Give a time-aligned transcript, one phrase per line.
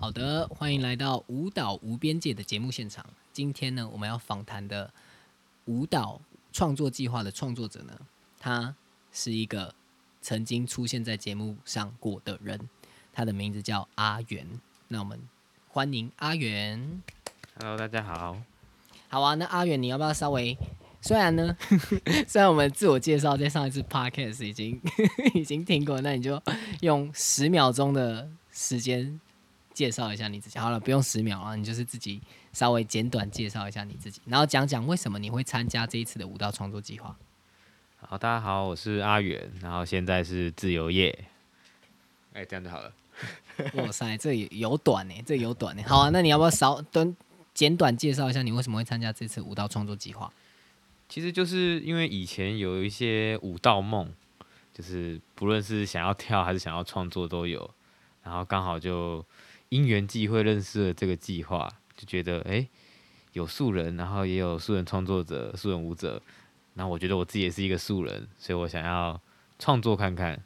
[0.00, 3.04] 好的，欢迎来到舞蹈无边界的节目现场。
[3.32, 4.92] 今天呢，我们要访谈的
[5.64, 6.20] 舞蹈
[6.52, 7.92] 创作计划的创作者呢，
[8.38, 8.76] 他
[9.12, 9.74] 是一个
[10.22, 12.68] 曾经出现在节目上过的人，
[13.12, 14.46] 他的名字叫阿元。
[14.86, 15.20] 那我们
[15.68, 17.02] 欢迎阿元。
[17.58, 18.40] Hello，大家好。
[19.08, 20.56] 好啊，那阿元，你要不要稍微？
[21.00, 21.56] 虽然呢，
[22.26, 24.80] 虽然我们自我介绍在上一次 podcast 已经
[25.34, 26.40] 已经听过，那你就
[26.82, 29.20] 用十秒钟的时间
[29.78, 30.58] 介绍一下你自己。
[30.58, 32.20] 好了，不用十秒啊，你就是自己
[32.52, 37.16] 稍微简短介绍一下你自己，然后讲讲为什么你会参加这一次的舞蹈创作计划。
[37.98, 41.16] 好，大家好，我是阿远，然后现在是自由业。
[42.32, 42.92] 哎、这样就好了。
[43.74, 45.82] 哇塞，这有有短呢，这有短呢。
[45.86, 47.16] 好啊，那你要不要稍短
[47.54, 50.32] 简短介绍一下你为什么会参加这次舞蹈创作计划？
[51.08, 54.12] 其实就是因为以前有一些舞蹈梦，
[54.74, 57.70] 就是不论是想要跳还是想要创作都有，
[58.24, 59.24] 然后刚好就
[59.68, 62.68] 因缘际会认识了这个计划，就觉得哎、诶
[63.32, 66.20] 有素人，然后也有素人创作者、素人舞者，
[66.74, 69.20] 然后我觉得我自己也是一个素人，所以我想要
[69.58, 70.42] 创作看看。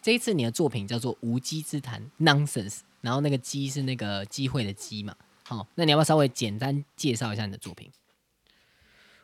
[0.00, 5.14] 这一次你的作品叫做《无稽之谈》（Nonsense），然后那个“机”是那个机会的“机”嘛。
[5.42, 7.90] 好，那你要不要稍微简单介绍一下你的作品？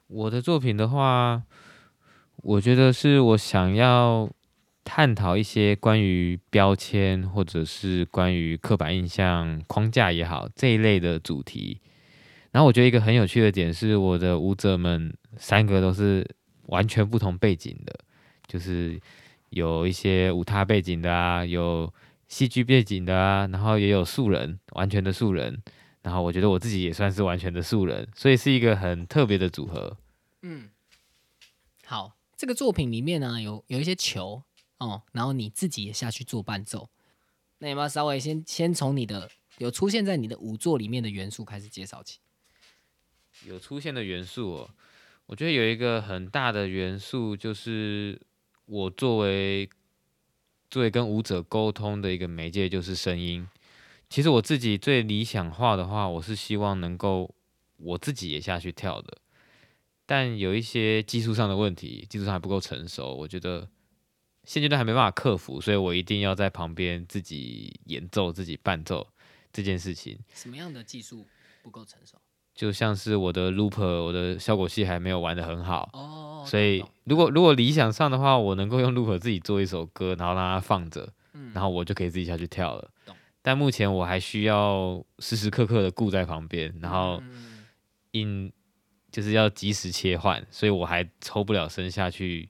[0.08, 1.44] 我的作品的话，
[2.36, 4.28] 我觉得是我想要
[4.86, 11.80] 探讨一些关于标签或者是关于刻板印象框架也好这一类的主题。
[12.52, 16.24] 然后我觉得一个很有趣的点是，我的舞者们三个都是
[16.66, 17.98] 完全不同背景的，
[18.46, 18.98] 就是
[19.50, 21.92] 有一些舞踏背景的啊，有
[22.28, 25.60] 戏剧背景的啊，然后也有素人，完全的素人。
[26.02, 29.96] 然后我觉得我自己也算是完全的素人，所以是一个很特别的组合。
[30.42, 30.70] 嗯，
[31.84, 34.40] 好，这个作品里面呢有有一些球
[34.78, 36.88] 哦，然后你自己也下去做伴奏。
[37.58, 42.18] 那要不要稍微先先从你的有出现在你的舞作里面的元素开始介绍起？
[43.46, 44.70] 有出现的元素哦，
[45.26, 48.20] 我觉得有一个很大的元素就是
[48.66, 49.68] 我作为
[50.70, 53.48] 作为跟舞者沟通的一个媒介就是声音。
[54.08, 57.34] 其实我自己最理想化的话，我是希望能够
[57.76, 59.18] 我自己也下去跳的，
[60.06, 63.68] 但有一些技术上的问题，技术上还不够成熟，我觉得
[64.46, 69.06] 现阶段还没办法克服，所以我一定要在旁边自己演奏、自己伴奏
[69.52, 70.18] 这件事情。
[70.32, 71.26] 什么样的技术
[71.62, 72.16] 不够成熟？
[72.54, 83.14] 就像是我的 looper，我的效果器还没有玩的很好，哦，所以如果如果理想上的话，我能够用 looper 自己做一首歌，然后让它放着，嗯然后我就可以自己下去跳了懂。
[83.42, 87.66] 但目前我还需要时时刻刻的顾在旁边，然后嗯
[88.12, 88.50] 因
[89.12, 92.48] 就是要及时切换，所以我还抽不了身下去，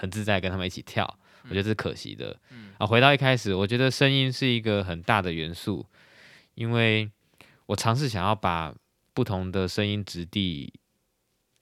[0.00, 1.04] 很自在跟他们一起跳，
[1.42, 2.34] 我觉得这是可惜的。
[2.50, 5.84] 嗯啊，回到一开始，我觉得声音是一个很大的元素，
[6.54, 7.10] 因为
[7.66, 8.74] 我尝试想要把
[9.12, 10.72] 不同的声音质地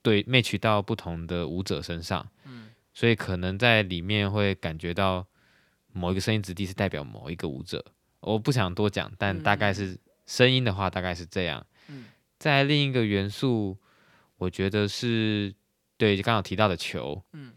[0.03, 5.27] 对 match 到不同的舞者身上，嗯所以可能在里面会感觉到
[5.93, 7.84] 某一个声音质地是代表某一个舞者。
[8.21, 11.66] 我不想多讲，但大概是声音的话，大概是这样。
[11.88, 12.04] 嗯
[12.38, 13.77] 在另一个元素，
[14.37, 15.53] 我觉得是
[15.97, 17.53] 对刚刚提到的球，嗯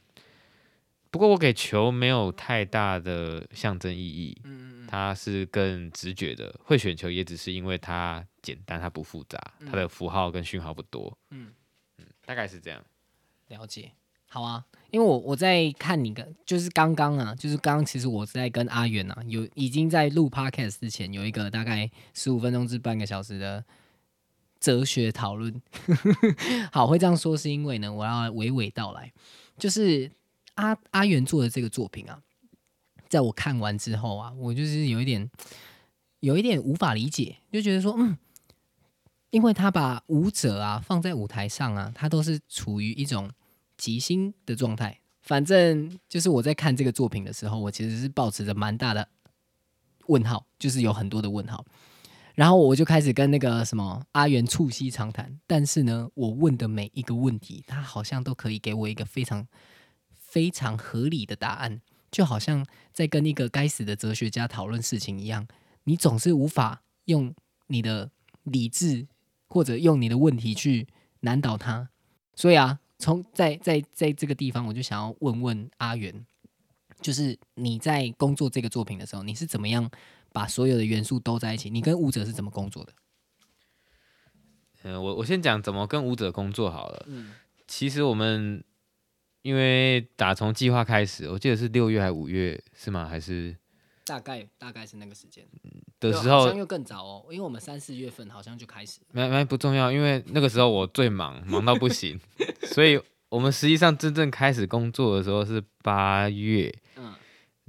[1.12, 6.58] 不过我给球没有太大的象征意义，嗯嗯它是更直觉的。
[6.64, 11.52] 会选球也只是因为它简单，它不复杂，它的符号跟讯号不多，嗯，
[12.26, 12.82] 大概是这样。
[13.50, 13.92] 了解。
[14.30, 23.62] 好啊，因为我我在看你跟就是刚刚啊，就是刚刚其实我是在跟阿远啊，有已经在录 podcast 之前有一个大概十五分钟至半个小时的
[24.62, 25.62] 哲学讨论。
[26.72, 29.12] 好，会这样说是因为呢，我要娓娓道来，
[29.58, 30.10] 就是
[30.62, 32.22] 阿阿元做的这个作品啊，
[33.10, 35.30] 在我看完之后啊，我就是有一点
[36.20, 38.16] 有一点无法理解，就觉得说，嗯，
[39.32, 43.32] 因为他把舞者啊放在舞台上啊，他都是处于一种
[43.76, 45.00] 即兴的状态。
[45.22, 49.08] 反正就是我在看这个作品的时候，我其实是保持着蛮大的
[50.08, 51.66] 问号，就是有很多的问号。
[52.34, 59.46] 然后我就开始跟那个什么阿元促膝长谈，但是呢，我问的每一个问题，他好像都可以给我一个非常
[60.32, 65.46] 非常合理的答案，就好像在跟一个该死的哲学家讨论事情一样。
[65.84, 67.36] 你总是无法用
[67.68, 68.10] 你的
[68.44, 69.08] 理智
[69.48, 70.88] 或者用你的问题去
[71.20, 71.90] 难倒他。
[72.34, 76.26] 所以啊，从在在在这个地方，我就想要问问阿元，
[77.02, 79.92] 就是你在工作这个作品的时候，你是怎么样
[80.32, 81.70] 把所有的元素都在一起？
[81.70, 82.94] 你跟舞者是怎么工作的？
[84.84, 87.06] 嗯、我我先讲怎么跟舞者工作好了。
[87.10, 87.34] 嗯
[87.68, 88.64] 其实我们
[89.41, 93.08] 因为打从计划开始，我记得是六月还是五月是吗？
[93.08, 93.55] 还是
[94.05, 95.46] 大概大概是那个时间
[95.99, 98.99] 的时候好像，又更早哦，因为我们三四月份好像就开始。
[99.11, 102.20] 没没不重要，因为那个时候我最忙，忙到不行，
[102.64, 102.99] 所以
[103.29, 107.14] 我们实际上真正开始工作的时候是八月，嗯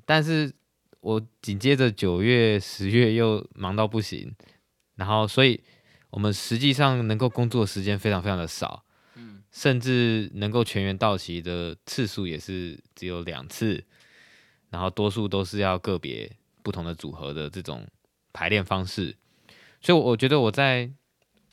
[0.05, 0.53] 但是
[1.01, 4.35] 我紧接着九月、十月又忙到不行，
[4.97, 5.63] 然后所以
[6.11, 8.92] 我们实际上能够工作的时间非常非常的少，嗯
[9.53, 13.85] 甚至能够全员到齐的次数也是只有两次，
[14.71, 16.31] 然后多数都是要个别
[16.63, 17.87] 不同的组合的这种
[18.33, 19.15] 排练方式，
[19.81, 20.91] 所以我觉得我在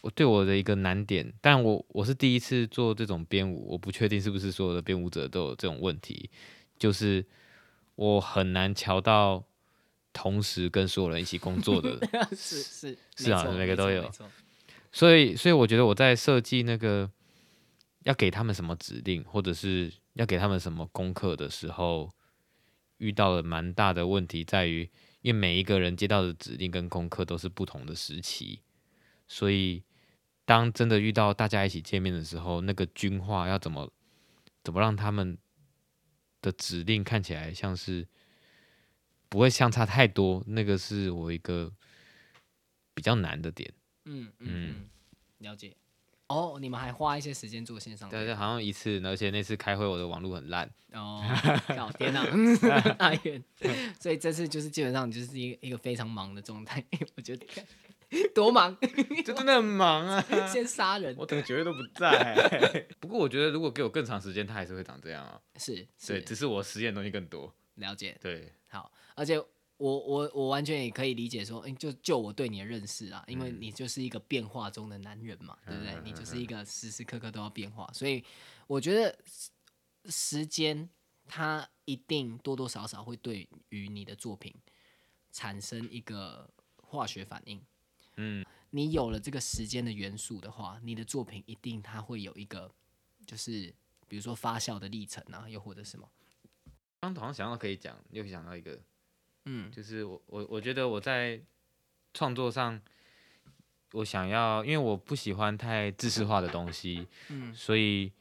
[0.02, 6.30] 我对我的一个难点，但我我是第一次做这种编舞，我不确定是不是所有的编舞者都有这种问题，
[6.78, 7.26] 就是
[7.96, 9.44] 我很难瞧到
[10.14, 12.00] 同时跟所有人一起工作的
[12.32, 14.10] 是是是啊每个都有
[14.92, 17.10] 所以，所以我觉得我在设计那个
[18.04, 22.10] 要给他们什么指令，或者是要给他们什么功课的时候，
[22.98, 24.90] 遇到了蛮大的问题，在于
[25.22, 28.62] 因为每一个人接到的指令跟功课都是不同的时期，
[29.28, 29.84] 所以
[30.46, 33.92] 当真的遇到大家一起见面的时候，那个军话要怎么
[34.64, 35.38] 怎么让他们
[36.42, 38.08] 的指令看起来像是
[39.28, 41.72] 不会相差太多，那个是我一个
[42.94, 43.72] 比较难的点。
[44.06, 44.90] 嗯嗯嗯，
[45.40, 45.76] 了解。
[46.30, 51.22] 哦，你们还花一些时间做线上对对，好像一次，而且那次开会我的网络很烂，哦，
[51.76, 52.24] 靠天哪，
[53.00, 53.44] 阿远，
[54.00, 56.84] 所以这次就是基本上就是一个一个非常忙的状态，
[57.18, 57.46] 我觉得
[58.34, 58.76] 多忙，
[59.26, 60.24] 就真的很忙啊！
[60.48, 62.88] 先杀人，我整个绝对都不在。
[63.00, 65.40] 不过我觉得如果给我更长时间，它还是会长这样啊。
[65.58, 65.76] 是
[66.08, 67.54] 对，是只是我实验的东西更多。
[67.76, 68.18] 了解。
[68.22, 69.40] 对，好，而且
[69.80, 75.94] 我我我完全也可以理解说，诶就就我对你的认识啊，因为嗯你就是一个变化中的男人嘛，对不对？
[75.96, 78.22] 嗯你就是一个时时刻刻都要变化，所以
[78.68, 79.50] 我觉得时
[80.10, 80.90] 时间
[81.26, 84.54] 它一定多多少少会对于你的作品
[85.32, 86.50] 产生一个
[86.84, 87.62] 化学反应。
[88.18, 92.70] 嗯，你有了这个时间的元素的话，你的作品一定它会有一个，
[93.26, 93.74] 就是
[94.10, 96.12] 比如说发酵的历程啊，又或者什么，
[97.00, 98.78] 刚好像想到可以讲，又想到一个，
[99.46, 99.72] 嗯。
[99.72, 101.42] 就是我我我觉得我在
[102.14, 102.80] 创作上，
[103.94, 107.54] 我想要，因为我不喜欢太知识化的东西，嗯。
[107.54, 108.12] 所以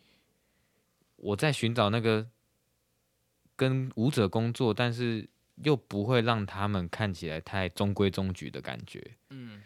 [1.16, 2.26] 我在寻找那个
[3.56, 5.28] 跟舞者工作，但是
[5.64, 9.16] 又不会让他们看起来太中规中矩的感觉。
[9.30, 9.62] 嗯。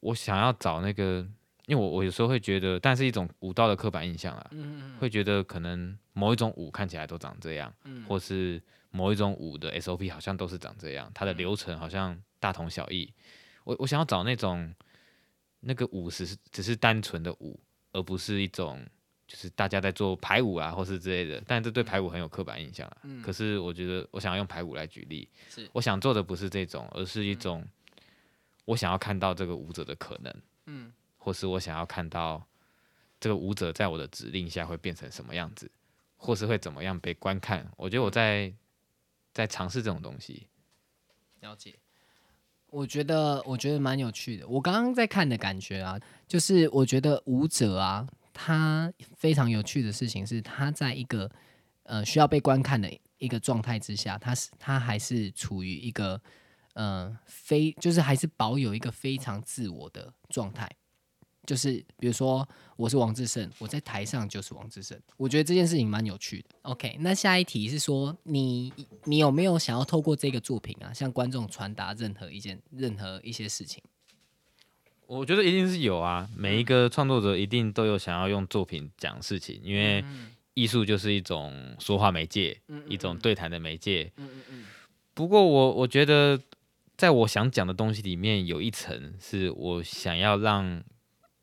[0.00, 1.26] 我想要找那个，
[1.66, 8.04] 因为我我有时候会觉得，但是一种舞蹈的刻板印象啊，嗯会觉得可能某一种舞看起来都长这样，嗯。
[8.06, 8.60] 或是
[8.92, 13.12] 某一种舞的 SOP 好像都是长这样，它的嗯流程好像大同小异。
[13.64, 14.72] 我我想要找那种
[15.60, 17.58] 那个舞只是只是单纯的舞，
[17.92, 18.84] 而不是一种
[19.26, 22.96] 就是大家在做排舞啊或是之类的，但这对排舞很有刻板印象啊。
[23.04, 27.66] 嗯可是我觉得我想要用排舞来举例，是我想做的不是这种，而是一种
[28.64, 30.34] 我想要看到这个舞者的可能，
[30.66, 32.44] 嗯或是我想要看到
[33.20, 35.70] 这个舞者在我的指令下会变成什么样子，
[36.16, 37.64] 或是会怎么样被观看。
[37.76, 38.52] 我觉得我在
[39.32, 40.46] 在尝试这种东西。
[41.40, 41.74] 了解。
[42.70, 44.48] 我觉得我觉得蛮有趣的。
[44.48, 51.30] 我刚刚在看的感觉啊，就是我觉得舞者啊，他非常有趣的事情是，他在一个
[51.82, 56.18] 呃需要被观看的一个状态之下，他是他还是处于一个
[56.72, 60.70] 呃非就是还是保有一个非常自我的状态。
[61.46, 66.48] 就是比如说我是王志胜，我在台上就是王志胜，我觉得这件事情蛮有趣的。
[66.62, 68.72] OK，那下一题是说你
[69.04, 73.82] 你有没有想要透过这个作品啊，向观众传达任何一件任何一些事情？
[75.06, 80.02] 我觉得一定是有啊，每一个创作者一定都有想要用作品讲事情，因为
[80.54, 82.58] 艺术就是一种说话媒介，
[82.88, 84.10] 一种对谈的媒介。
[84.16, 84.64] 嗯嗯嗯
[85.12, 86.40] 不过我我觉得，
[86.96, 90.82] 在我想讲的东西里面，有一层是我想要让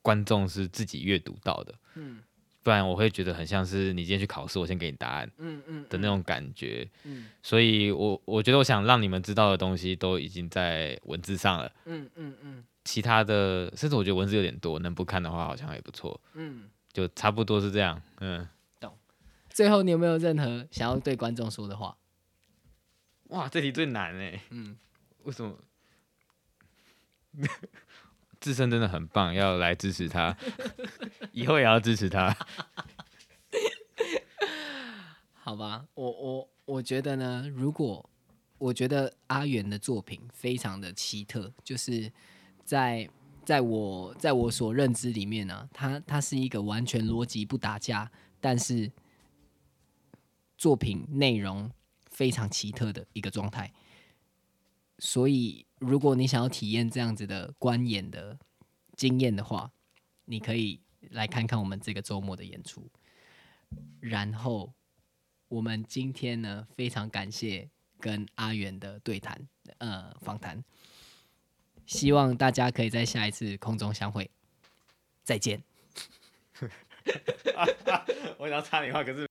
[0.02, 2.22] 观众是自己阅读到的，嗯
[2.62, 6.88] 不然我会觉得很像是你今天去考试，我先给你答案嗯嗯的那种感觉。
[7.04, 16.70] 嗯所以我我觉得我想让你们知道的东西都已经在文字上了，嗯嗯嗯其他的甚至我觉得文字有点多，能不看的话好像也不错，嗯。
[16.92, 18.02] 就差不多是这样。
[18.20, 18.46] 嗯，
[19.52, 21.96] 最后，你有没有任何想要对观众说的话？
[23.26, 24.76] 哇，这题最难哎，嗯，
[25.22, 25.56] 为什么？
[28.40, 30.38] 自身真的很棒，要来支持他，
[31.32, 32.36] 以后也要支持他。
[35.34, 38.10] 好吧，我我我觉得呢，如果
[38.58, 42.12] 我觉得阿元的作品非常的奇特，就是
[42.64, 43.10] 在
[43.44, 48.92] 在我在我所认知里面呢、他他是一个完全逻辑不打架，但是
[50.58, 51.72] 作品内容
[52.10, 53.74] 非常奇特的一个状态。
[55.00, 58.38] 所以如果你想要体验这样子的观演的
[58.96, 59.72] 经验的话，
[60.26, 60.82] 你可以
[61.12, 62.90] 来看看我们这个周末的演出。
[64.00, 64.74] 然后
[65.48, 67.70] 我们今天呢，非常感谢
[68.00, 70.64] 跟阿元的对谈，呃，访谈。
[71.86, 74.30] 希望大家可以在下一次空中相会，
[75.24, 75.64] 再见。
[78.38, 79.29] 我想要插你话，可是。